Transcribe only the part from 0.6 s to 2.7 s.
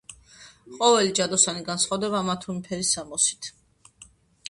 ყოველი ჯადოსანი განსხვავდებოდა ამა თუ იმ